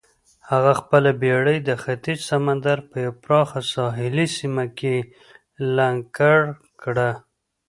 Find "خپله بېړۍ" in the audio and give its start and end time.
0.79-1.57